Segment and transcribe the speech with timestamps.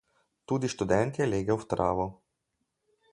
[0.45, 2.07] Tudi študent je legel v travo.